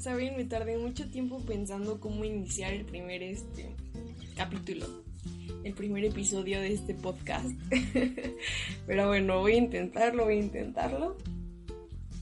Saben, 0.00 0.34
me 0.34 0.46
tardé 0.46 0.78
mucho 0.78 1.10
tiempo 1.10 1.44
pensando 1.44 2.00
cómo 2.00 2.24
iniciar 2.24 2.72
el 2.72 2.86
primer 2.86 3.22
este 3.22 3.76
capítulo, 4.34 4.86
el 5.62 5.74
primer 5.74 6.06
episodio 6.06 6.58
de 6.58 6.72
este 6.72 6.94
podcast. 6.94 7.50
Pero 8.86 9.08
bueno, 9.08 9.40
voy 9.40 9.52
a 9.52 9.58
intentarlo, 9.58 10.24
voy 10.24 10.36
a 10.36 10.40
intentarlo. 10.40 11.18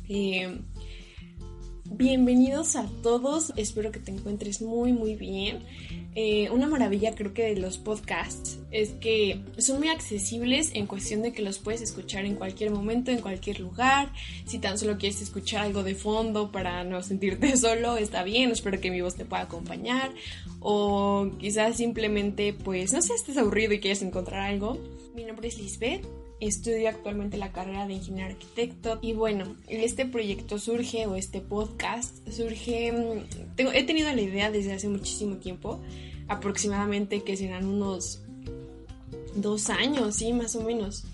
Eh, 0.08 0.60
bienvenidos 1.90 2.76
a 2.76 2.86
todos, 3.02 3.52
espero 3.56 3.90
que 3.90 4.00
te 4.00 4.12
encuentres 4.12 4.60
muy 4.62 4.92
muy 4.92 5.14
bien. 5.14 5.62
Eh, 6.14 6.50
una 6.50 6.66
maravilla 6.66 7.14
creo 7.14 7.32
que 7.32 7.44
de 7.44 7.56
los 7.56 7.78
podcasts 7.78 8.58
es 8.70 8.90
que 8.90 9.44
son 9.58 9.78
muy 9.78 9.88
accesibles 9.88 10.70
en 10.74 10.86
cuestión 10.86 11.22
de 11.22 11.32
que 11.32 11.42
los 11.42 11.58
puedes 11.58 11.80
escuchar 11.80 12.24
en 12.24 12.34
cualquier 12.34 12.70
momento, 12.70 13.10
en 13.10 13.20
cualquier 13.20 13.60
lugar. 13.60 14.12
Si 14.46 14.58
tan 14.58 14.78
solo 14.78 14.98
quieres 14.98 15.22
escuchar 15.22 15.64
algo 15.64 15.84
de 15.84 15.94
fondo 15.94 16.50
para 16.50 16.82
no 16.84 17.02
sentirte 17.02 17.56
solo, 17.56 17.96
está 17.96 18.24
bien. 18.24 18.50
Espero 18.50 18.80
que 18.80 18.90
mi 18.90 19.00
voz 19.00 19.14
te 19.14 19.24
pueda 19.24 19.42
acompañar. 19.42 20.12
O 20.60 21.30
quizás 21.38 21.76
simplemente, 21.76 22.52
pues, 22.52 22.92
no 22.92 23.00
sé, 23.00 23.14
estés 23.14 23.36
aburrido 23.36 23.74
y 23.74 23.80
quieres 23.80 24.02
encontrar 24.02 24.40
algo. 24.40 24.78
Mi 25.14 25.24
nombre 25.24 25.48
es 25.48 25.58
Lisbeth. 25.58 26.04
Estudio 26.40 26.88
actualmente 26.88 27.36
la 27.36 27.52
carrera 27.52 27.86
de 27.86 27.94
ingeniero 27.94 28.30
arquitecto 28.30 28.98
y 29.02 29.12
bueno, 29.12 29.56
este 29.66 30.06
proyecto 30.06 30.58
surge 30.58 31.06
o 31.06 31.16
este 31.16 31.40
podcast 31.40 32.16
surge, 32.30 32.92
mm, 32.92 33.54
tengo, 33.56 33.72
he 33.72 33.82
tenido 33.82 34.12
la 34.12 34.20
idea 34.20 34.50
desde 34.50 34.72
hace 34.72 34.88
muchísimo 34.88 35.36
tiempo, 35.36 35.80
aproximadamente 36.28 37.22
que 37.24 37.36
serán 37.36 37.66
unos 37.66 38.22
dos 39.34 39.68
años, 39.70 40.16
sí, 40.16 40.32
más 40.32 40.54
o 40.54 40.62
menos. 40.62 41.04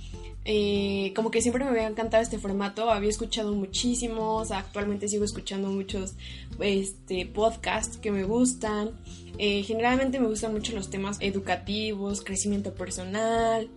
Eh, 0.47 1.13
como 1.17 1.31
que 1.31 1.41
siempre 1.41 1.65
me 1.65 1.71
había 1.71 1.87
encantado 1.87 2.23
este 2.23 2.39
formato, 2.39 2.91
había 2.91 3.09
escuchado 3.09 3.55
muchísimos, 3.55 4.51
actualmente 4.51 5.09
sigo 5.09 5.25
escuchando 5.25 5.69
muchos 5.69 6.15
este, 6.61 7.25
podcasts 7.27 7.97
que 7.97 8.13
me 8.13 8.25
gustan. 8.25 8.91
Eh, 9.39 9.63
generalmente 9.63 10.21
me 10.21 10.29
gustan 10.29 10.53
mucho 10.53 10.75
los 10.75 10.91
temas 10.91 11.17
educativos, 11.21 12.21
crecimiento 12.21 12.75
personal, 12.75 13.69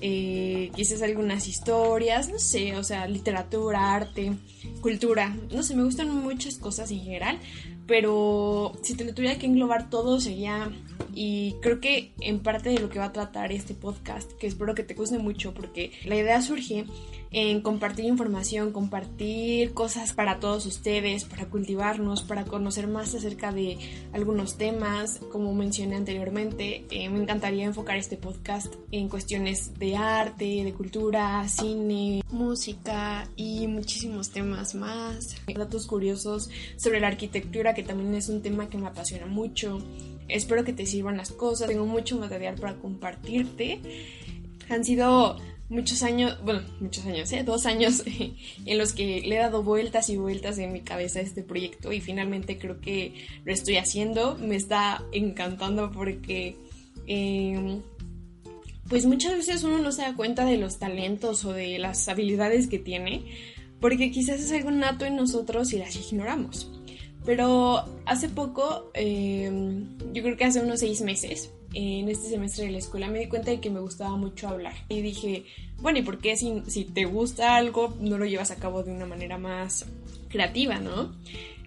eh, 0.00 0.70
quizás 0.74 1.02
algunas 1.02 1.48
historias, 1.48 2.28
no 2.28 2.38
sé, 2.38 2.76
o 2.76 2.84
sea, 2.84 3.06
literatura, 3.06 3.94
arte, 3.94 4.32
cultura, 4.80 5.36
no 5.52 5.62
sé, 5.62 5.74
me 5.74 5.84
gustan 5.84 6.10
muchas 6.10 6.56
cosas 6.56 6.90
en 6.90 7.00
general, 7.00 7.38
pero 7.86 8.72
si 8.82 8.94
te 8.94 9.04
lo 9.04 9.14
tuviera 9.14 9.38
que 9.38 9.46
englobar 9.46 9.90
todo 9.90 10.20
sería, 10.20 10.70
y 11.14 11.54
creo 11.60 11.80
que 11.80 12.12
en 12.20 12.40
parte 12.40 12.70
de 12.70 12.80
lo 12.80 12.88
que 12.88 12.98
va 12.98 13.06
a 13.06 13.12
tratar 13.12 13.52
este 13.52 13.74
podcast, 13.74 14.32
que 14.32 14.46
espero 14.46 14.74
que 14.74 14.82
te 14.82 14.94
guste 14.94 15.18
mucho, 15.18 15.54
porque 15.54 15.92
la 16.04 16.16
idea 16.16 16.42
surge 16.42 16.86
en 17.34 17.62
compartir 17.62 18.04
información, 18.04 18.70
compartir 18.70 19.74
cosas 19.74 20.12
para 20.12 20.38
todos 20.38 20.66
ustedes, 20.66 21.24
para 21.24 21.46
cultivarnos, 21.46 22.22
para 22.22 22.44
conocer 22.44 22.86
más 22.86 23.12
acerca 23.14 23.50
de 23.50 23.76
algunos 24.12 24.56
temas, 24.56 25.20
como 25.32 25.52
mencioné 25.52 25.96
anteriormente, 25.96 26.84
eh, 26.90 27.08
me 27.10 27.20
encantaría 27.20 27.64
enfocar 27.64 27.96
este 27.96 28.16
podcast 28.16 28.72
en 28.92 29.08
cuestiones 29.08 29.76
de 29.80 29.96
arte, 29.96 30.62
de 30.62 30.72
cultura, 30.72 31.46
cine, 31.48 32.22
música 32.30 33.28
y 33.34 33.66
muchísimos 33.66 34.30
temas 34.30 34.76
más, 34.76 35.36
datos 35.56 35.86
curiosos 35.86 36.50
sobre 36.76 37.00
la 37.00 37.08
arquitectura, 37.08 37.73
que 37.74 37.82
también 37.82 38.14
es 38.14 38.28
un 38.28 38.42
tema 38.42 38.68
que 38.68 38.78
me 38.78 38.86
apasiona 38.86 39.26
mucho. 39.26 39.78
Espero 40.28 40.64
que 40.64 40.72
te 40.72 40.86
sirvan 40.86 41.16
las 41.16 41.32
cosas, 41.32 41.68
tengo 41.68 41.86
mucho 41.86 42.18
material 42.18 42.54
para 42.54 42.74
compartirte. 42.74 43.80
Han 44.68 44.84
sido 44.84 45.36
muchos 45.68 46.02
años, 46.02 46.38
bueno, 46.44 46.62
muchos 46.80 47.04
años, 47.06 47.32
¿eh? 47.32 47.42
dos 47.42 47.66
años 47.66 48.02
en 48.66 48.78
los 48.78 48.92
que 48.92 49.22
le 49.22 49.36
he 49.36 49.38
dado 49.38 49.62
vueltas 49.62 50.08
y 50.10 50.16
vueltas 50.16 50.58
en 50.58 50.72
mi 50.72 50.80
cabeza 50.80 51.18
a 51.18 51.22
este 51.22 51.42
proyecto 51.42 51.92
y 51.92 52.00
finalmente 52.00 52.58
creo 52.58 52.80
que 52.80 53.14
lo 53.44 53.52
estoy 53.52 53.76
haciendo. 53.76 54.36
Me 54.36 54.56
está 54.56 55.02
encantando 55.12 55.90
porque, 55.90 56.56
em, 57.06 57.82
pues 58.88 59.06
muchas 59.06 59.32
veces 59.32 59.64
uno 59.64 59.78
no 59.78 59.92
se 59.92 60.02
da 60.02 60.14
cuenta 60.14 60.44
de 60.44 60.58
los 60.58 60.78
talentos 60.78 61.44
o 61.44 61.52
de 61.52 61.78
las 61.78 62.08
habilidades 62.08 62.68
que 62.68 62.78
tiene, 62.78 63.24
porque 63.80 64.10
quizás 64.10 64.40
es 64.40 64.52
algo 64.52 64.70
nato 64.70 65.04
en 65.04 65.16
nosotros 65.16 65.72
y 65.72 65.78
las 65.78 65.96
ignoramos. 65.96 66.70
Pero 67.24 67.84
hace 68.04 68.28
poco, 68.28 68.90
em, 68.94 69.96
yo 70.12 70.22
creo 70.22 70.36
que 70.36 70.44
hace 70.44 70.60
unos 70.60 70.80
seis 70.80 71.00
meses, 71.00 71.50
en 71.72 72.08
este 72.08 72.28
semestre 72.28 72.66
de 72.66 72.72
la 72.72 72.78
escuela 72.78 73.08
me 73.08 73.18
di 73.18 73.26
cuenta 73.26 73.50
de 73.50 73.60
que 73.60 73.70
me 73.70 73.80
gustaba 73.80 74.16
mucho 74.16 74.48
hablar. 74.48 74.74
Y 74.88 75.00
dije, 75.00 75.44
bueno, 75.78 75.98
¿y 75.98 76.02
por 76.02 76.18
qué 76.18 76.36
si, 76.36 76.62
si 76.68 76.84
te 76.84 77.04
gusta 77.04 77.56
algo 77.56 77.94
no 78.00 78.18
lo 78.18 78.26
llevas 78.26 78.50
a 78.50 78.56
cabo 78.56 78.82
de 78.82 78.92
una 78.92 79.06
manera 79.06 79.38
más 79.38 79.86
creativa, 80.28 80.78
no? 80.78 81.14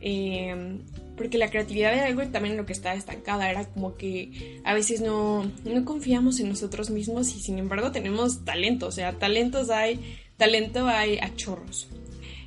Em, 0.02 0.80
porque 1.18 1.38
la 1.38 1.50
creatividad 1.50 1.94
era 1.94 2.06
algo 2.06 2.22
también 2.28 2.58
lo 2.58 2.66
que 2.66 2.74
estaba 2.74 2.96
estancada, 2.96 3.50
era 3.50 3.66
como 3.66 3.96
que 3.96 4.62
a 4.64 4.74
veces 4.74 5.02
no, 5.02 5.52
no 5.66 5.86
confiamos 5.86 6.40
en 6.40 6.50
nosotros 6.50 6.92
mismos 6.92 7.36
y 7.36 7.40
sin 7.40 7.58
embargo 7.58 7.92
tenemos 7.92 8.46
talento, 8.46 8.88
o 8.88 8.92
sea, 8.92 9.14
talentos 9.14 9.72
hay, 9.72 10.00
talento 10.38 10.88
hay 10.88 11.18
a 11.18 11.36
chorros. 11.36 11.88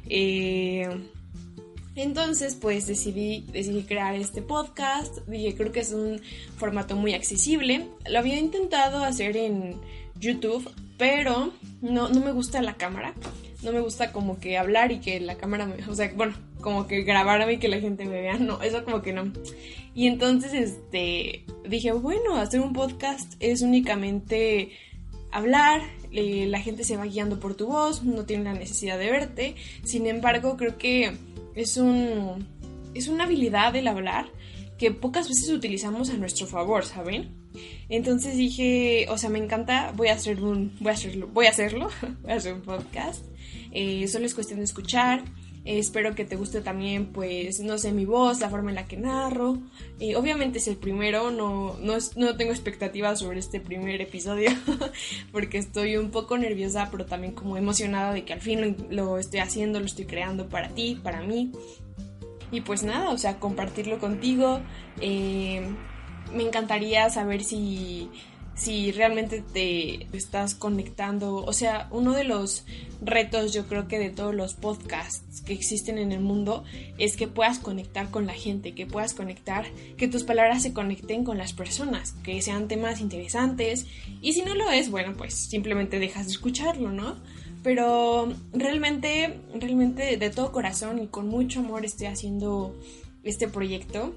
Eh, 0.08 0.88
entonces, 1.96 2.54
pues 2.54 2.86
decidí, 2.86 3.44
decidí 3.52 3.82
crear 3.82 4.14
este 4.14 4.42
podcast. 4.42 5.18
Dije, 5.26 5.54
creo 5.56 5.72
que 5.72 5.80
es 5.80 5.92
un 5.92 6.20
formato 6.56 6.96
muy 6.96 7.14
accesible. 7.14 7.86
Lo 8.08 8.18
había 8.18 8.38
intentado 8.38 9.04
hacer 9.04 9.36
en 9.36 9.76
YouTube, 10.18 10.70
pero 10.96 11.52
no, 11.80 12.08
no 12.08 12.20
me 12.20 12.32
gusta 12.32 12.62
la 12.62 12.74
cámara. 12.74 13.14
No 13.62 13.72
me 13.72 13.80
gusta 13.80 14.12
como 14.12 14.38
que 14.38 14.56
hablar 14.56 14.92
y 14.92 15.00
que 15.00 15.20
la 15.20 15.36
cámara 15.36 15.66
me... 15.66 15.84
O 15.86 15.94
sea, 15.94 16.10
bueno, 16.14 16.34
como 16.60 16.86
que 16.86 17.02
grabarme 17.02 17.54
y 17.54 17.58
que 17.58 17.68
la 17.68 17.80
gente 17.80 18.04
me 18.04 18.20
vea. 18.20 18.38
No, 18.38 18.62
eso 18.62 18.84
como 18.84 19.02
que 19.02 19.12
no. 19.12 19.32
Y 19.94 20.06
entonces, 20.06 20.52
este, 20.52 21.44
dije, 21.68 21.92
bueno, 21.92 22.36
hacer 22.36 22.60
un 22.60 22.72
podcast 22.72 23.34
es 23.40 23.62
únicamente 23.62 24.70
hablar, 25.32 25.82
eh, 26.12 26.46
la 26.46 26.60
gente 26.60 26.84
se 26.84 26.96
va 26.96 27.04
guiando 27.04 27.40
por 27.40 27.54
tu 27.54 27.66
voz, 27.66 28.02
no 28.02 28.24
tiene 28.24 28.44
la 28.44 28.54
necesidad 28.54 28.98
de 28.98 29.10
verte. 29.10 29.54
Sin 29.84 30.06
embargo, 30.06 30.56
creo 30.56 30.78
que 30.78 31.16
es, 31.54 31.76
un, 31.76 32.46
es 32.94 33.08
una 33.08 33.24
habilidad 33.24 33.74
el 33.76 33.88
hablar 33.88 34.30
que 34.78 34.90
pocas 34.90 35.28
veces 35.28 35.50
utilizamos 35.50 36.10
a 36.10 36.16
nuestro 36.16 36.46
favor, 36.46 36.84
¿saben? 36.84 37.40
Entonces 37.88 38.36
dije, 38.36 39.06
o 39.10 39.18
sea, 39.18 39.28
me 39.28 39.38
encanta, 39.38 39.92
voy 39.94 40.08
a 40.08 40.14
hacer 40.14 40.42
un, 40.42 40.74
voy 40.80 40.90
a 40.90 40.94
hacerlo, 40.94 41.28
voy 41.32 41.46
a 41.46 41.50
hacerlo, 41.50 41.90
voy 42.22 42.32
a 42.32 42.36
hacer 42.36 42.54
un 42.54 42.62
podcast. 42.62 43.24
Eh, 43.72 44.06
solo 44.08 44.26
es 44.26 44.34
cuestión 44.34 44.60
de 44.60 44.64
escuchar. 44.64 45.24
Eh, 45.64 45.78
espero 45.78 46.14
que 46.14 46.24
te 46.24 46.36
guste 46.36 46.62
también, 46.62 47.06
pues, 47.06 47.60
no 47.60 47.76
sé, 47.76 47.92
mi 47.92 48.06
voz, 48.06 48.40
la 48.40 48.48
forma 48.48 48.70
en 48.70 48.76
la 48.76 48.86
que 48.86 48.96
narro. 48.96 49.58
Eh, 49.98 50.16
obviamente 50.16 50.58
es 50.58 50.68
el 50.68 50.76
primero, 50.76 51.30
no, 51.30 51.76
no, 51.80 51.98
no 52.16 52.36
tengo 52.36 52.52
expectativas 52.52 53.18
sobre 53.18 53.38
este 53.38 53.60
primer 53.60 54.00
episodio, 54.00 54.50
porque 55.32 55.58
estoy 55.58 55.96
un 55.96 56.10
poco 56.10 56.38
nerviosa, 56.38 56.88
pero 56.90 57.04
también 57.04 57.34
como 57.34 57.56
emocionada 57.56 58.14
de 58.14 58.24
que 58.24 58.32
al 58.32 58.40
fin 58.40 58.76
lo, 58.90 59.18
estoy 59.18 59.40
haciendo, 59.40 59.80
lo 59.80 59.86
estoy 59.86 60.06
creando 60.06 60.48
para 60.48 60.68
ti, 60.68 60.98
para 61.02 61.22
mí. 61.22 61.52
Y 62.52 62.62
pues 62.62 62.82
nada, 62.82 63.10
o 63.10 63.18
sea, 63.18 63.38
compartirlo 63.38 63.98
contigo. 63.98 64.60
Eh, 65.00 65.62
me 66.34 66.42
encantaría 66.42 67.08
saber 67.10 67.44
si 67.44 68.08
si 68.60 68.92
realmente 68.92 69.42
te 69.54 70.06
estás 70.14 70.54
conectando. 70.54 71.36
O 71.36 71.52
sea, 71.54 71.88
uno 71.90 72.12
de 72.12 72.24
los 72.24 72.66
retos 73.00 73.54
yo 73.54 73.66
creo 73.66 73.88
que 73.88 73.98
de 73.98 74.10
todos 74.10 74.34
los 74.34 74.52
podcasts 74.52 75.40
que 75.40 75.54
existen 75.54 75.96
en 75.96 76.12
el 76.12 76.20
mundo 76.20 76.64
es 76.98 77.16
que 77.16 77.26
puedas 77.26 77.58
conectar 77.58 78.10
con 78.10 78.26
la 78.26 78.34
gente, 78.34 78.74
que 78.74 78.84
puedas 78.84 79.14
conectar, 79.14 79.64
que 79.96 80.08
tus 80.08 80.24
palabras 80.24 80.62
se 80.62 80.74
conecten 80.74 81.24
con 81.24 81.38
las 81.38 81.54
personas, 81.54 82.12
que 82.22 82.42
sean 82.42 82.68
temas 82.68 83.00
interesantes. 83.00 83.86
Y 84.20 84.34
si 84.34 84.42
no 84.42 84.54
lo 84.54 84.70
es, 84.70 84.90
bueno, 84.90 85.14
pues 85.16 85.32
simplemente 85.32 85.98
dejas 85.98 86.26
de 86.26 86.32
escucharlo, 86.32 86.92
¿no? 86.92 87.16
Pero 87.62 88.30
realmente, 88.52 89.40
realmente 89.54 90.18
de 90.18 90.30
todo 90.30 90.52
corazón 90.52 90.98
y 90.98 91.06
con 91.06 91.28
mucho 91.28 91.60
amor 91.60 91.86
estoy 91.86 92.08
haciendo 92.08 92.78
este 93.22 93.48
proyecto 93.48 94.14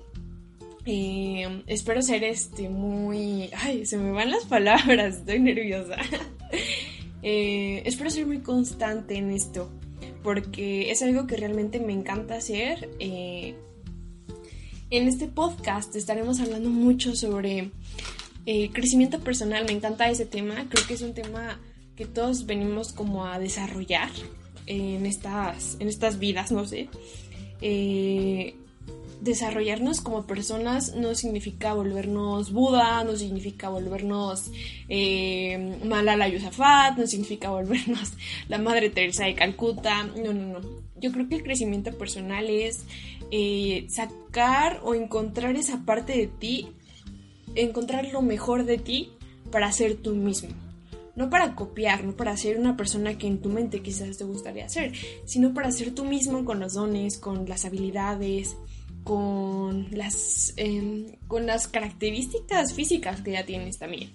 espero 0.85 2.01
ser 2.01 2.24
este 2.24 2.69
muy... 2.69 3.50
Ay, 3.53 3.85
se 3.85 3.97
me 3.97 4.12
van 4.12 4.31
las 4.31 4.45
palabras, 4.45 5.18
estoy 5.18 5.39
nerviosa. 5.39 5.97
Eh, 7.25 7.81
espero 7.85 8.09
ser 8.09 8.27
muy 8.27 8.39
constante 8.39 9.15
en 9.15 9.31
esto, 9.31 9.71
porque 10.24 10.91
es 10.91 11.01
algo 11.03 11.25
que 11.25 11.38
realmente 11.38 11.80
me 11.80 11.94
encanta 11.94 12.35
hacer. 12.35 12.89
Eh, 13.00 13.56
en 14.89 15.07
este 15.07 15.30
podcast 15.30 15.95
estaremos 15.95 16.41
hablando 16.41 16.69
mucho 16.69 17.15
sobre 17.15 17.71
eh, 18.45 18.69
crecimiento 18.74 19.21
personal. 19.21 19.63
Me 19.63 19.71
encanta 19.71 20.09
ese 20.09 20.25
tema. 20.25 20.68
Creo 20.68 20.86
que 20.86 20.95
es 20.95 21.01
un 21.01 21.13
tema 21.13 21.62
que 21.95 22.06
todos 22.06 22.45
venimos 22.45 22.91
como 22.91 23.25
a 23.25 23.39
desarrollar 23.39 24.09
en 24.65 25.06
estas, 25.06 25.77
en 25.79 25.88
estas 25.88 26.19
vidas, 26.19 26.51
no 26.51 26.65
sé. 26.65 26.89
Desarrollarnos 29.24 30.02
como 30.02 30.28
personas 30.28 30.96
no 30.96 31.16
significa 31.16 31.74
volvernos 31.74 32.52
Buda, 32.52 33.04
no 33.06 33.16
significa 33.16 33.70
volvernos 33.70 34.52
eh, 34.90 35.80
Malala 35.86 36.28
Yousafzai, 36.28 36.96
no 36.98 37.08
significa 37.08 37.50
volvernos 37.50 38.14
la 38.50 38.58
Madre 38.58 38.90
Teresa 38.90 39.25
de 39.25 39.36
Calcuta, 39.36 40.04
no, 40.04 40.34
no, 40.34 40.60
no. 40.60 40.84
Yo 41.00 41.12
creo 41.12 41.28
que 41.30 41.36
el 41.36 41.44
crecimiento 41.44 41.98
personal 41.98 42.50
es 42.50 42.86
eh, 43.31 43.88
sacar 43.90 44.81
o 44.84 44.94
encontrar 44.94 45.56
esa 45.56 45.86
parte 45.86 46.14
de 46.18 46.28
ti, 46.28 46.68
encontrar 47.56 48.06
lo 48.12 48.22
mejor 48.22 48.66
de 48.66 48.78
ti 48.78 49.14
para 49.52 49.72
ser 49.72 49.96
tú 49.96 50.16
mismo. 50.16 50.50
No 51.16 51.30
para 51.30 51.56
copiar, 51.56 52.04
no 52.04 52.14
para 52.14 52.36
ser 52.36 52.58
una 52.58 52.75
persona 52.75 53.18
que 53.18 53.28
en 53.28 53.40
tu 53.40 53.50
mente 53.50 53.81
quizás 53.81 54.18
te 54.18 54.24
gustaría 54.24 54.68
ser, 54.68 54.94
sino 55.25 55.54
para 55.54 55.72
ser 55.72 55.94
tú 55.94 56.06
mismo 56.06 56.44
con 56.44 56.60
los 56.60 56.74
dones, 56.74 57.20
con 57.20 57.48
las 57.48 57.66
habilidades, 57.66 58.56
con 59.03 59.88
las, 59.91 60.53
em, 60.57 61.15
con 61.27 61.45
las 61.45 61.67
características 61.67 62.73
físicas 62.73 63.21
que 63.21 63.31
ya 63.31 63.45
tienes 63.45 63.77
también. 63.77 64.09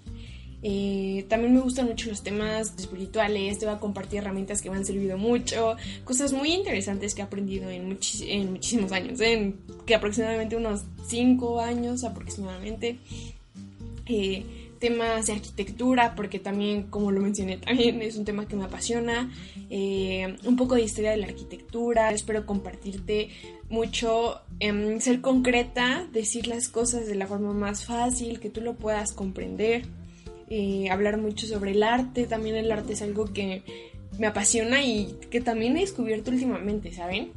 Eh, 0.62 1.24
también 1.28 1.54
me 1.54 1.60
gustan 1.60 1.86
mucho 1.86 2.10
los 2.10 2.22
temas 2.22 2.74
espirituales, 2.76 3.58
te 3.58 3.66
voy 3.66 3.76
a 3.76 3.78
compartir 3.78 4.18
herramientas 4.18 4.60
que 4.60 4.70
me 4.70 4.76
han 4.76 4.84
servido 4.84 5.16
mucho, 5.16 5.76
cosas 6.04 6.32
muy 6.32 6.52
interesantes 6.52 7.14
que 7.14 7.20
he 7.20 7.24
aprendido 7.24 7.70
en, 7.70 7.96
en 8.22 8.52
muchísimos 8.52 8.90
años, 8.90 9.20
en 9.20 9.56
que 9.86 9.94
aproximadamente 9.94 10.56
unos 10.56 10.82
5 11.06 11.60
años 11.60 12.02
aproximadamente. 12.02 12.98
Eh, 14.06 14.44
temas 14.78 15.26
de 15.26 15.32
arquitectura, 15.34 16.14
porque 16.14 16.38
también, 16.38 16.84
como 16.84 17.10
lo 17.10 17.20
mencioné, 17.20 17.56
también 17.58 18.00
es 18.02 18.16
un 18.16 18.24
tema 18.24 18.46
que 18.46 18.56
me 18.56 18.64
apasiona, 18.64 19.30
eh, 19.70 20.36
un 20.44 20.56
poco 20.56 20.74
de 20.74 20.82
historia 20.82 21.10
de 21.10 21.18
la 21.18 21.26
arquitectura, 21.26 22.10
espero 22.12 22.46
compartirte 22.46 23.30
mucho, 23.68 24.40
em, 24.60 25.00
ser 25.00 25.20
concreta, 25.20 26.06
decir 26.12 26.46
las 26.46 26.68
cosas 26.68 27.06
de 27.06 27.14
la 27.14 27.26
forma 27.26 27.52
más 27.52 27.84
fácil, 27.84 28.40
que 28.40 28.50
tú 28.50 28.60
lo 28.60 28.76
puedas 28.76 29.12
comprender, 29.12 29.86
eh, 30.50 30.88
hablar 30.90 31.18
mucho 31.18 31.46
sobre 31.46 31.72
el 31.72 31.82
arte, 31.82 32.26
también 32.26 32.56
el 32.56 32.72
arte 32.72 32.94
es 32.94 33.02
algo 33.02 33.26
que 33.26 33.62
me 34.18 34.26
apasiona 34.26 34.82
y 34.82 35.14
que 35.30 35.40
también 35.40 35.76
he 35.76 35.80
descubierto 35.80 36.30
últimamente, 36.30 36.92
¿saben? 36.92 37.32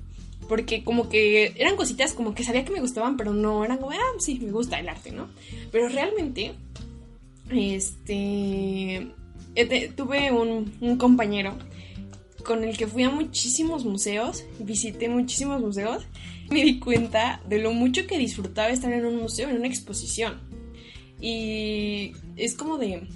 Porque 0.47 0.83
como 0.83 1.09
que 1.09 1.53
eran 1.57 1.75
cositas 1.75 2.13
como 2.13 2.33
que 2.33 2.43
sabía 2.43 2.65
que 2.65 2.71
me 2.71 2.79
gustaban, 2.79 3.17
pero 3.17 3.33
no 3.33 3.63
eran 3.63 3.77
como, 3.77 3.91
ah, 3.91 4.13
sí, 4.19 4.39
me 4.41 4.51
gusta 4.51 4.79
el 4.79 4.89
arte, 4.89 5.11
¿no? 5.11 5.27
Pero 5.71 5.89
realmente 5.89 6.53
este, 7.53 9.11
tuve 9.95 10.31
un, 10.31 10.97
compañero 10.97 11.57
con 12.45 12.63
el 12.63 12.77
que 12.77 12.87
fui 12.87 13.03
a 13.03 13.09
muchísimos 13.09 13.85
museos, 13.85 14.43
visité 14.59 15.09
muchísimos 15.09 15.61
museos, 15.61 16.03
me 16.49 16.63
di 16.63 16.79
cuenta 16.79 17.41
de 17.47 17.59
lo 17.59 17.71
mucho 17.71 18.07
que 18.07 18.17
disfrutaba 18.17 18.69
estar 18.69 18.91
en 18.91 19.05
un 19.05 19.17
museo, 19.17 19.49
en 19.49 19.57
una 19.57 19.67
exposición. 19.67 20.39
Y 21.19 22.13
es 22.35 22.55
como 22.55 22.77
de, 22.77 23.07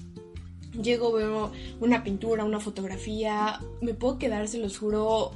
llego, 0.82 1.12
veo 1.12 1.52
una 1.80 2.04
pintura, 2.04 2.46
una 2.46 2.60
fotografía, 2.60 3.60
me 3.82 3.94
puedo 3.94 4.20
quedar, 4.20 4.48
se 4.48 4.60
los 4.60 4.78
juro, 4.78 5.32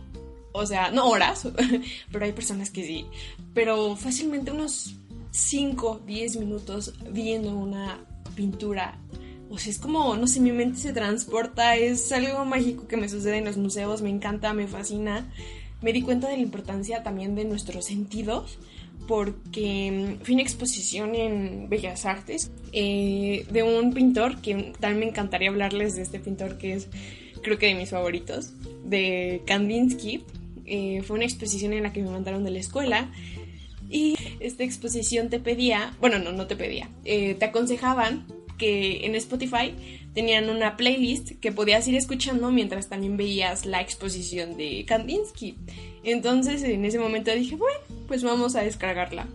o 0.51 0.65
sea, 0.65 0.91
no 0.91 1.09
horas, 1.09 1.47
pero 2.11 2.25
hay 2.25 2.31
personas 2.31 2.69
que 2.69 2.83
sí, 2.83 3.05
pero 3.53 3.95
fácilmente 3.95 4.51
unos 4.51 4.95
5, 5.31 6.01
10 6.05 6.37
minutos 6.37 6.93
viendo 7.11 7.55
una 7.55 8.05
pintura. 8.39 8.97
O 9.50 9.57
sea, 9.57 9.69
es 9.69 9.80
como, 9.80 10.15
no 10.15 10.27
sé, 10.27 10.39
mi 10.39 10.53
mente 10.53 10.80
se 10.80 10.94
transporta, 10.94 11.75
es 11.75 12.09
algo 12.13 12.45
mágico 12.45 12.88
que 12.88 12.95
me 12.95 13.09
sucede 13.09 13.38
en 13.38 13.45
los 13.45 13.57
museos, 13.57 14.01
me 14.01 14.09
encanta, 14.09 14.53
me 14.53 14.65
fascina. 14.65 15.30
Me 15.81 15.91
di 15.91 16.01
cuenta 16.01 16.30
de 16.30 16.38
la 16.38 16.44
importancia 16.44 17.03
también 17.03 17.36
de 17.36 17.44
nuestros 17.44 17.86
sentidos, 17.86 18.57
porque 19.09 20.18
mm, 20.19 20.24
fui 20.24 20.33
a 20.33 20.36
una 20.36 20.44
exposición 20.44 21.15
en 21.15 21.68
Bellas 21.68 22.06
Artes 22.06 22.50
eh, 22.71 23.45
de 23.51 23.63
un 23.63 23.94
pintor 23.94 24.39
que 24.42 24.71
también 24.80 25.00
me 25.00 25.09
encantaría 25.09 25.50
hablarles 25.50 25.95
de 25.95 26.03
este 26.03 26.19
pintor 26.19 26.57
que 26.57 26.74
es, 26.74 26.88
creo 27.44 27.57
que 27.57 27.65
de 27.68 27.75
mis 27.75 27.89
favoritos, 27.89 28.53
de 28.85 29.42
Kandinsky. 29.45 30.24
Eh, 30.65 31.01
fue 31.01 31.15
una 31.18 31.25
exposición 31.25 31.74
en 31.74 31.83
la 31.83 31.92
que 31.92 32.01
me 32.03 32.12
mandaron 32.12 32.44
de 32.45 32.51
la 32.51 32.59
escuela 32.59 33.12
y 33.89 34.15
esta 34.39 34.63
exposición 34.63 35.30
te 35.30 35.39
pedía, 35.39 35.95
bueno, 36.00 36.19
no, 36.19 36.31
no 36.31 36.47
te 36.47 36.56
pedía, 36.56 36.89
eh, 37.06 37.36
te 37.36 37.45
aconsejaban 37.45 38.27
que 38.57 39.06
en 39.06 39.15
Spotify 39.15 39.74
tenían 40.13 40.50
una 40.50 40.77
playlist 40.77 41.39
que 41.39 41.51
podías 41.51 41.88
ir 41.88 41.95
escuchando 41.95 42.51
mientras 42.51 42.89
también 42.89 43.18
veías 43.18 43.65
la 43.65 43.81
exposición 43.81 44.57
de 44.57 44.86
Kandinsky. 44.86 45.56
Entonces 46.03 46.62
en 46.63 46.86
ese 46.86 47.00
momento 47.00 47.31
dije, 47.33 47.56
bueno, 47.56 47.80
pues 48.07 48.24
vamos 48.24 48.56
a 48.56 48.62
descargarla. 48.62 49.27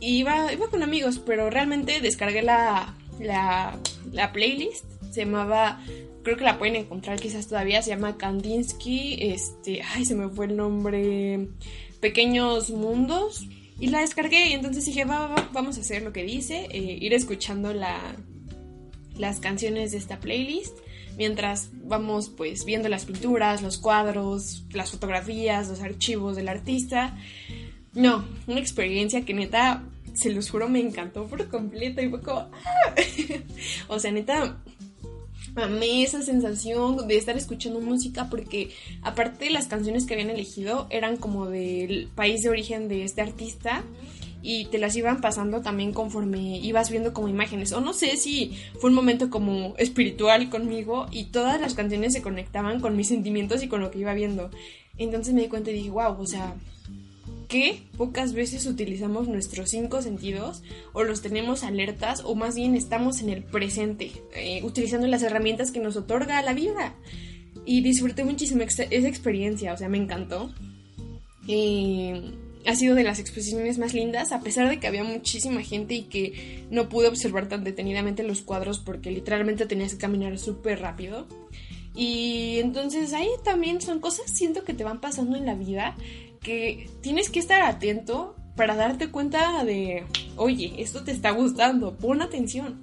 Y 0.00 0.18
iba, 0.18 0.52
iba 0.52 0.68
con 0.68 0.82
amigos, 0.82 1.20
pero 1.24 1.50
realmente 1.50 2.00
descargué 2.00 2.42
la, 2.42 2.96
la, 3.20 3.78
la 4.10 4.32
playlist. 4.32 4.86
Se 5.12 5.24
llamaba, 5.24 5.84
creo 6.22 6.36
que 6.36 6.44
la 6.44 6.58
pueden 6.58 6.76
encontrar 6.76 7.20
quizás 7.20 7.48
todavía, 7.48 7.82
se 7.82 7.90
llama 7.90 8.16
Kandinsky, 8.16 9.18
este, 9.20 9.82
ay, 9.82 10.04
se 10.04 10.14
me 10.14 10.28
fue 10.28 10.46
el 10.46 10.56
nombre, 10.56 11.48
Pequeños 12.00 12.70
Mundos. 12.70 13.46
Y 13.80 13.88
la 13.88 14.00
descargué 14.00 14.50
y 14.50 14.52
entonces 14.52 14.84
dije, 14.84 15.04
va, 15.04 15.26
va, 15.26 15.48
vamos 15.52 15.78
a 15.78 15.80
hacer 15.80 16.02
lo 16.02 16.12
que 16.12 16.22
dice, 16.22 16.68
eh, 16.70 16.98
ir 17.00 17.14
escuchando 17.14 17.72
la, 17.72 17.98
las 19.16 19.40
canciones 19.40 19.92
de 19.92 19.98
esta 19.98 20.20
playlist 20.20 20.76
mientras 21.16 21.70
vamos 21.84 22.30
pues 22.30 22.64
viendo 22.64 22.88
las 22.88 23.04
pinturas, 23.04 23.60
los 23.60 23.76
cuadros, 23.76 24.64
las 24.72 24.90
fotografías, 24.90 25.68
los 25.68 25.82
archivos 25.82 26.36
del 26.36 26.48
artista. 26.48 27.16
No, 27.92 28.24
una 28.46 28.60
experiencia 28.60 29.24
que 29.26 29.34
neta, 29.34 29.84
se 30.14 30.30
los 30.30 30.50
juro, 30.50 30.68
me 30.68 30.80
encantó 30.80 31.26
por 31.26 31.48
completo 31.48 32.00
y 32.00 32.08
fue 32.08 32.22
como... 32.22 32.40
¡ah! 32.40 32.94
o 33.88 33.98
sea, 33.98 34.12
neta, 34.12 34.62
amé 35.56 36.02
esa 36.02 36.22
sensación 36.22 37.06
de 37.08 37.16
estar 37.16 37.36
escuchando 37.36 37.80
música 37.80 38.28
porque 38.30 38.70
aparte 39.02 39.50
las 39.50 39.66
canciones 39.66 40.06
que 40.06 40.14
habían 40.14 40.30
elegido 40.30 40.86
eran 40.90 41.16
como 41.16 41.46
del 41.46 42.08
país 42.14 42.42
de 42.42 42.50
origen 42.50 42.88
de 42.88 43.04
este 43.04 43.22
artista 43.22 43.82
y 44.42 44.66
te 44.66 44.78
las 44.78 44.96
iban 44.96 45.20
pasando 45.20 45.60
también 45.60 45.92
conforme 45.92 46.58
ibas 46.58 46.90
viendo 46.90 47.12
como 47.12 47.28
imágenes. 47.28 47.72
O 47.72 47.80
no 47.80 47.92
sé 47.92 48.16
si 48.16 48.56
fue 48.78 48.90
un 48.90 48.96
momento 48.96 49.28
como 49.28 49.74
espiritual 49.76 50.48
conmigo 50.48 51.06
y 51.10 51.24
todas 51.24 51.60
las 51.60 51.74
canciones 51.74 52.12
se 52.12 52.22
conectaban 52.22 52.80
con 52.80 52.96
mis 52.96 53.08
sentimientos 53.08 53.62
y 53.62 53.68
con 53.68 53.80
lo 53.80 53.90
que 53.90 53.98
iba 53.98 54.14
viendo. 54.14 54.50
Entonces 54.96 55.34
me 55.34 55.42
di 55.42 55.48
cuenta 55.48 55.70
y 55.70 55.74
dije 55.74 55.90
wow 55.90 56.18
o 56.18 56.26
sea 56.26 56.54
que 57.50 57.82
pocas 57.98 58.32
veces 58.32 58.64
utilizamos 58.64 59.28
nuestros 59.28 59.70
cinco 59.70 60.00
sentidos 60.00 60.62
o 60.92 61.02
los 61.02 61.20
tenemos 61.20 61.64
alertas 61.64 62.22
o 62.24 62.36
más 62.36 62.54
bien 62.54 62.76
estamos 62.76 63.20
en 63.20 63.28
el 63.28 63.42
presente, 63.42 64.12
eh, 64.34 64.62
utilizando 64.62 65.08
las 65.08 65.24
herramientas 65.24 65.72
que 65.72 65.80
nos 65.80 65.96
otorga 65.96 66.40
la 66.42 66.54
vida. 66.54 66.94
Y 67.66 67.82
disfruté 67.82 68.24
muchísimo 68.24 68.62
esa 68.62 68.84
experiencia, 68.84 69.74
o 69.74 69.76
sea, 69.76 69.88
me 69.88 69.98
encantó. 69.98 70.54
ha 72.66 72.74
sido 72.76 72.94
de 72.94 73.02
las 73.02 73.18
exposiciones 73.18 73.78
más 73.78 73.94
lindas, 73.94 74.30
a 74.30 74.40
pesar 74.40 74.68
de 74.68 74.78
que 74.78 74.86
había 74.86 75.02
muchísima 75.02 75.60
gente 75.62 75.94
y 75.94 76.02
que 76.02 76.64
no 76.70 76.88
pude 76.88 77.08
observar 77.08 77.48
tan 77.48 77.64
detenidamente 77.64 78.22
los 78.22 78.42
cuadros 78.42 78.78
porque 78.78 79.10
literalmente 79.10 79.66
tenías 79.66 79.92
que 79.92 79.98
caminar 79.98 80.38
súper 80.38 80.80
rápido. 80.80 81.26
Y 81.96 82.58
entonces 82.60 83.12
ahí 83.12 83.28
también 83.42 83.80
son 83.80 83.98
cosas, 83.98 84.30
siento 84.32 84.62
que 84.62 84.72
te 84.72 84.84
van 84.84 85.00
pasando 85.00 85.36
en 85.36 85.46
la 85.46 85.56
vida 85.56 85.96
que 86.42 86.88
tienes 87.02 87.30
que 87.30 87.38
estar 87.38 87.62
atento 87.62 88.34
para 88.56 88.76
darte 88.76 89.08
cuenta 89.08 89.64
de, 89.64 90.04
oye, 90.36 90.74
esto 90.78 91.04
te 91.04 91.12
está 91.12 91.30
gustando, 91.30 91.96
pon 91.96 92.22
atención. 92.22 92.80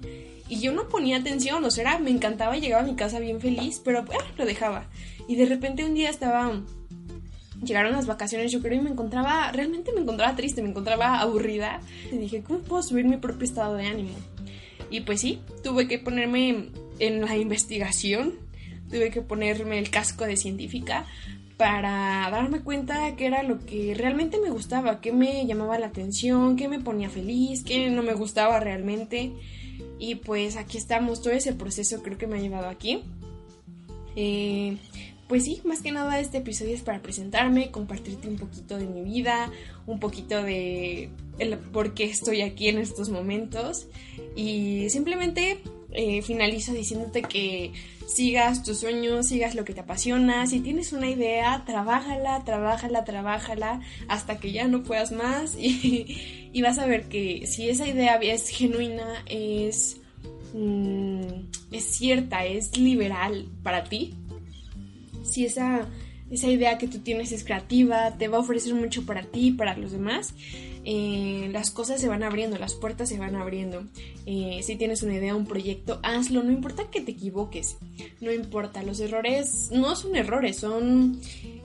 Y 0.48 0.60
yo 0.60 0.72
no 0.72 0.88
ponía 0.88 1.18
atención, 1.18 1.62
o 1.64 1.70
sea, 1.70 1.98
me 1.98 2.10
encantaba, 2.10 2.56
llegaba 2.56 2.82
a 2.82 2.86
mi 2.86 2.96
casa 2.96 3.18
bien 3.18 3.40
feliz, 3.40 3.80
pero 3.84 4.04
bueno, 4.04 4.24
lo 4.36 4.46
dejaba. 4.46 4.88
Y 5.28 5.36
de 5.36 5.44
repente 5.44 5.84
un 5.84 5.94
día 5.94 6.08
estaba, 6.08 6.62
llegaron 7.62 7.92
las 7.92 8.06
vacaciones, 8.06 8.50
yo 8.50 8.62
creo, 8.62 8.80
y 8.80 8.82
me 8.82 8.90
encontraba, 8.90 9.52
realmente 9.52 9.92
me 9.92 10.00
encontraba 10.00 10.34
triste, 10.36 10.62
me 10.62 10.70
encontraba 10.70 11.20
aburrida. 11.20 11.80
Y 12.10 12.16
dije, 12.16 12.42
¿cómo 12.42 12.60
puedo 12.60 12.82
subir 12.82 13.04
mi 13.04 13.18
propio 13.18 13.44
estado 13.44 13.76
de 13.76 13.86
ánimo? 13.86 14.16
Y 14.90 15.02
pues 15.02 15.20
sí, 15.20 15.40
tuve 15.62 15.86
que 15.86 15.98
ponerme 15.98 16.70
en 16.98 17.20
la 17.20 17.36
investigación, 17.36 18.34
tuve 18.88 19.10
que 19.10 19.20
ponerme 19.20 19.78
el 19.78 19.90
casco 19.90 20.24
de 20.24 20.36
científica 20.36 21.04
para 21.58 22.30
darme 22.30 22.60
cuenta 22.60 23.16
que 23.16 23.26
era 23.26 23.42
lo 23.42 23.58
que 23.66 23.92
realmente 23.94 24.38
me 24.40 24.48
gustaba, 24.48 25.00
qué 25.00 25.12
me 25.12 25.44
llamaba 25.44 25.78
la 25.78 25.88
atención, 25.88 26.54
qué 26.54 26.68
me 26.68 26.78
ponía 26.78 27.10
feliz, 27.10 27.64
qué 27.64 27.90
no 27.90 28.04
me 28.04 28.14
gustaba 28.14 28.60
realmente. 28.60 29.32
Y 29.98 30.14
pues 30.14 30.56
aquí 30.56 30.78
estamos, 30.78 31.20
todo 31.20 31.32
ese 31.32 31.52
proceso 31.52 32.00
creo 32.02 32.16
que 32.16 32.28
me 32.28 32.38
ha 32.38 32.40
llevado 32.40 32.68
aquí. 32.68 33.02
Eh, 34.14 34.76
pues 35.26 35.44
sí, 35.44 35.60
más 35.64 35.82
que 35.82 35.90
nada 35.90 36.20
este 36.20 36.38
episodio 36.38 36.74
es 36.74 36.82
para 36.82 37.02
presentarme, 37.02 37.72
compartirte 37.72 38.28
un 38.28 38.36
poquito 38.36 38.78
de 38.78 38.86
mi 38.86 39.02
vida, 39.02 39.50
un 39.86 39.98
poquito 39.98 40.42
de 40.42 41.10
por 41.72 41.92
qué 41.92 42.04
estoy 42.04 42.40
aquí 42.42 42.68
en 42.68 42.78
estos 42.78 43.10
momentos 43.10 43.88
y 44.36 44.88
simplemente 44.90 45.58
eh, 45.92 46.22
finalizo 46.22 46.72
diciéndote 46.72 47.22
que 47.22 47.72
sigas 48.06 48.62
tus 48.62 48.78
sueños, 48.78 49.28
sigas 49.28 49.54
lo 49.54 49.64
que 49.64 49.74
te 49.74 49.80
apasiona, 49.80 50.46
si 50.46 50.60
tienes 50.60 50.92
una 50.92 51.08
idea, 51.08 51.62
trabájala, 51.66 52.44
trabájala, 52.44 53.04
trabájala 53.04 53.80
hasta 54.08 54.38
que 54.38 54.52
ya 54.52 54.66
no 54.68 54.82
puedas 54.82 55.12
más. 55.12 55.56
Y, 55.60 56.50
y 56.52 56.62
vas 56.62 56.78
a 56.78 56.86
ver 56.86 57.08
que 57.08 57.46
si 57.46 57.68
esa 57.68 57.86
idea 57.86 58.16
es 58.16 58.48
genuina, 58.48 59.22
es, 59.26 60.00
mm, 60.54 61.20
es 61.72 61.84
cierta, 61.84 62.46
es 62.46 62.76
liberal 62.78 63.46
para 63.62 63.84
ti, 63.84 64.14
si 65.22 65.44
esa, 65.44 65.86
esa 66.30 66.48
idea 66.48 66.78
que 66.78 66.88
tú 66.88 66.98
tienes 66.98 67.32
es 67.32 67.44
creativa, 67.44 68.16
te 68.18 68.28
va 68.28 68.38
a 68.38 68.40
ofrecer 68.40 68.74
mucho 68.74 69.06
para 69.06 69.22
ti, 69.22 69.52
para 69.52 69.76
los 69.76 69.92
demás, 69.92 70.34
eh, 70.84 71.48
las 71.52 71.70
cosas 71.70 72.00
se 72.00 72.08
van 72.08 72.22
abriendo, 72.22 72.58
las 72.58 72.74
puertas 72.74 73.08
se 73.08 73.18
van 73.18 73.34
abriendo. 73.34 73.84
Eh, 74.26 74.60
si 74.62 74.76
tienes 74.76 75.02
una 75.02 75.14
idea, 75.14 75.34
un 75.34 75.46
proyecto, 75.46 76.00
hazlo, 76.02 76.42
no 76.42 76.52
importa 76.52 76.90
que 76.90 77.00
te 77.00 77.12
equivoques, 77.12 77.78
no 78.20 78.32
importa, 78.32 78.82
los 78.82 79.00
errores 79.00 79.70
no 79.72 79.96
son 79.96 80.16
errores, 80.16 80.58
son 80.58 81.20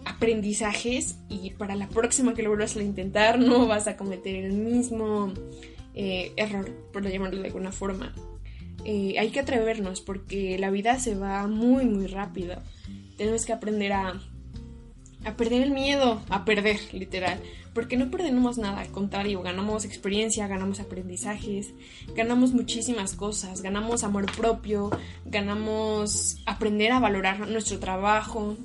aprendizajes 0.06 1.18
y 1.30 1.52
para 1.52 1.76
la 1.76 1.88
próxima 1.88 2.34
que 2.34 2.44
lo 2.44 2.50
vuelvas 2.50 2.76
a 2.76 2.84
intentar 2.84 3.40
no 3.40 3.68
vas 3.68 3.88
a 3.88 3.96
cometer 3.96 4.36
el 4.36 4.54
mismo 4.54 5.34
eh, 5.94 6.32
error, 6.36 6.70
por 6.92 7.08
llamarlo 7.08 7.42
de 7.42 7.48
alguna 7.48 7.72
forma. 7.72 8.14
hay 8.86 9.30
que 9.32 9.40
atrevernos 9.40 10.02
porque 10.02 10.58
la 10.58 10.72
vida 10.72 11.00
se 11.00 11.16
va 11.16 11.48
muy 11.48 11.86
muy 11.86 12.08
rápido 12.08 12.62
tenemos 13.18 13.46
que 13.46 13.54
aprender 13.54 13.94
a, 13.94 14.20
a 15.26 15.36
perder 15.36 15.64
el 15.64 15.72
miedo, 15.72 16.22
a 16.30 16.46
perder, 16.46 16.80
literal. 16.94 17.40
Porque 17.74 17.98
no 17.98 18.12
perdemos 18.12 18.58
nada, 18.58 18.82
al 18.82 18.92
contrario, 18.92 19.42
ganamos 19.42 19.84
experiencia, 19.86 20.48
ganamos 20.48 20.80
aprendizajes, 20.80 21.74
ganamos 22.16 22.54
muchísimas 22.54 23.14
cosas, 23.14 23.62
ganamos 23.62 24.04
amor 24.04 24.32
propio, 24.32 24.92
ganamos 25.26 26.38
aprender 26.46 26.92
a 26.92 27.00
valorar 27.00 27.48
nuestro 27.48 27.80
trabajo. 27.80 28.56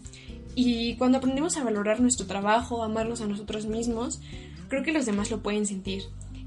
Y 0.54 0.96
cuando 0.96 1.18
aprendemos 1.18 1.56
a 1.56 1.64
valorar 1.64 2.00
nuestro 2.00 2.26
trabajo, 2.26 2.82
amarnos 2.82 3.20
a 3.22 3.26
nosotros 3.26 3.66
mismos, 3.66 4.20
creo 4.68 4.82
que 4.82 4.92
los 4.92 5.06
demás 5.06 5.30
lo 5.30 5.42
pueden 5.42 5.66
sentir. 5.66 6.02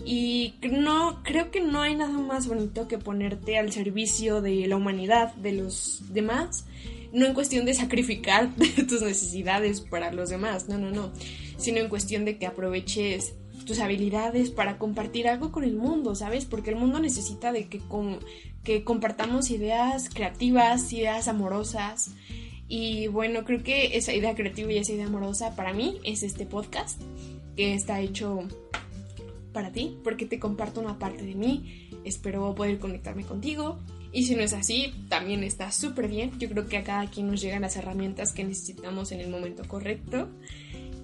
Y 0.05 0.55
no, 0.63 1.21
creo 1.23 1.51
que 1.51 1.61
no 1.61 1.81
hay 1.81 1.95
nada 1.95 2.17
más 2.17 2.47
bonito 2.47 2.87
que 2.87 2.97
ponerte 2.97 3.57
al 3.57 3.71
servicio 3.71 4.41
de 4.41 4.67
la 4.67 4.75
humanidad, 4.75 5.33
de 5.35 5.53
los 5.53 6.03
demás, 6.11 6.65
no 7.13 7.25
en 7.25 7.33
cuestión 7.33 7.65
de 7.65 7.73
sacrificar 7.73 8.49
tus 8.87 9.01
necesidades 9.01 9.81
para 9.81 10.11
los 10.11 10.29
demás, 10.29 10.69
no, 10.69 10.77
no, 10.77 10.91
no, 10.91 11.11
sino 11.57 11.79
en 11.79 11.89
cuestión 11.89 12.25
de 12.25 12.37
que 12.37 12.47
aproveches 12.47 13.33
tus 13.65 13.79
habilidades 13.79 14.49
para 14.49 14.77
compartir 14.77 15.27
algo 15.27 15.51
con 15.51 15.63
el 15.63 15.75
mundo, 15.75 16.15
¿sabes? 16.15 16.45
Porque 16.45 16.71
el 16.71 16.75
mundo 16.75 16.99
necesita 16.99 17.51
de 17.51 17.67
que, 17.67 17.81
que 18.63 18.83
compartamos 18.83 19.51
ideas 19.51 20.09
creativas, 20.09 20.91
ideas 20.93 21.27
amorosas. 21.27 22.11
Y 22.67 23.07
bueno, 23.07 23.43
creo 23.43 23.63
que 23.63 23.97
esa 23.97 24.13
idea 24.13 24.33
creativa 24.33 24.71
y 24.71 24.77
esa 24.77 24.93
idea 24.93 25.05
amorosa 25.05 25.55
para 25.55 25.73
mí 25.73 25.99
es 26.03 26.23
este 26.23 26.45
podcast 26.45 27.01
que 27.55 27.73
está 27.73 27.99
hecho 27.99 28.47
para 29.53 29.71
ti, 29.71 29.97
porque 30.03 30.25
te 30.25 30.39
comparto 30.39 30.79
una 30.79 30.97
parte 30.97 31.23
de 31.23 31.35
mí. 31.35 31.89
Espero 32.03 32.55
poder 32.55 32.79
conectarme 32.79 33.23
contigo 33.25 33.79
y 34.11 34.25
si 34.25 34.35
no 34.35 34.41
es 34.41 34.53
así, 34.53 34.93
también 35.09 35.43
está 35.43 35.71
súper 35.71 36.07
bien. 36.07 36.37
Yo 36.39 36.49
creo 36.49 36.67
que 36.67 36.77
a 36.77 36.83
cada 36.83 37.09
quien 37.09 37.27
nos 37.27 37.41
llegan 37.41 37.61
las 37.61 37.75
herramientas 37.75 38.33
que 38.33 38.43
necesitamos 38.43 39.11
en 39.11 39.21
el 39.21 39.29
momento 39.29 39.63
correcto. 39.67 40.29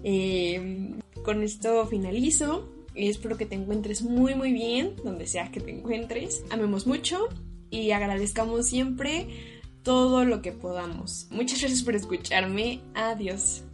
Eh, 0.03 0.93
con 1.23 1.43
esto 1.43 1.85
finalizo. 1.87 2.69
Espero 2.95 3.37
que 3.37 3.45
te 3.45 3.55
encuentres 3.55 4.01
muy 4.01 4.33
muy 4.33 4.51
bien 4.51 4.95
donde 5.03 5.27
sea 5.27 5.51
que 5.51 5.59
te 5.59 5.71
encuentres. 5.71 6.43
Amemos 6.49 6.87
mucho 6.87 7.27
y 7.69 7.91
agradezcamos 7.91 8.67
siempre 8.67 9.27
todo 9.83 10.25
lo 10.25 10.41
que 10.41 10.51
podamos. 10.51 11.27
Muchas 11.29 11.59
gracias 11.59 11.83
por 11.83 11.95
escucharme. 11.95 12.81
Adiós. 12.95 13.66